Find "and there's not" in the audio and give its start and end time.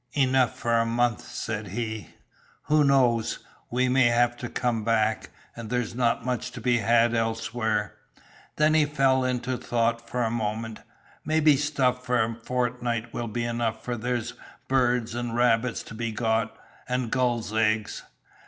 5.55-6.25